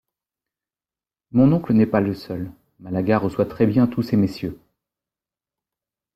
[1.29, 4.59] Mon oncle n’est pas le seul, Malaga reçoit très-bien tous ces messieurs...